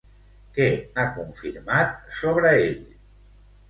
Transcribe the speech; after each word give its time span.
Què 0.55 0.67
ha 0.95 1.05
confirmat 1.19 1.97
sobre 2.19 2.59
ell? 2.67 2.85